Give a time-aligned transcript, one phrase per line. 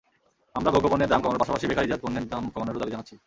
[0.55, 3.15] আমরা ভোগ্যপণ্যের দাম কমানোর পাশাপাশি বেকারিজাত পণ্যের দাম কমানোরও দাবি জানাচ্ছি।